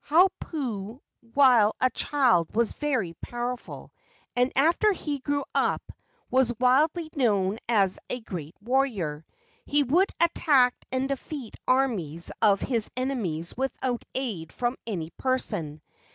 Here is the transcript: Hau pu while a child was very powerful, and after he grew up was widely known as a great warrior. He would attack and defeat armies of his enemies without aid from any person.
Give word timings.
Hau 0.05 0.29
pu 0.39 0.99
while 1.35 1.75
a 1.79 1.91
child 1.91 2.55
was 2.55 2.73
very 2.73 3.13
powerful, 3.21 3.91
and 4.35 4.51
after 4.55 4.93
he 4.93 5.19
grew 5.19 5.43
up 5.53 5.91
was 6.31 6.51
widely 6.57 7.11
known 7.13 7.59
as 7.69 7.99
a 8.09 8.19
great 8.19 8.55
warrior. 8.59 9.23
He 9.63 9.83
would 9.83 10.09
attack 10.19 10.73
and 10.91 11.07
defeat 11.07 11.53
armies 11.67 12.31
of 12.41 12.61
his 12.61 12.89
enemies 12.97 13.55
without 13.55 14.03
aid 14.15 14.51
from 14.51 14.75
any 14.87 15.11
person. 15.11 15.83